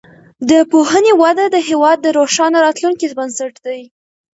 د 0.49 0.51
پوهنې 0.71 1.13
وده 1.21 1.45
د 1.51 1.55
هیواد 1.69 1.97
د 2.01 2.07
روښانه 2.17 2.57
راتلونکي 2.65 3.05
بنسټ 3.17 3.53
دی. 3.65 3.81